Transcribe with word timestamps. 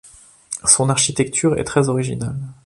Son 0.65 0.89
architecture 0.89 1.59
est 1.59 1.63
très 1.63 1.87
originale. 1.87 2.39